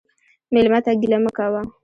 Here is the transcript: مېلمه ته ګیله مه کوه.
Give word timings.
مېلمه 0.53 0.79
ته 0.85 0.91
ګیله 1.01 1.17
مه 1.23 1.31
کوه. 1.37 1.61